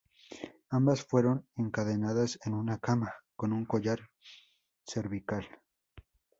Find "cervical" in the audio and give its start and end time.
4.83-5.47